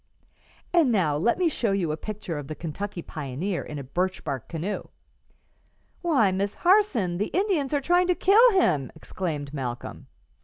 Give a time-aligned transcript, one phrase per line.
[0.73, 4.23] "And now let me show you a picture of the Kentucky pioneer in a birch
[4.23, 4.85] bark canoe."
[6.01, 10.07] "Why, Miss Harson, the Indians are trying to kill him!" exclaimed Malcolm.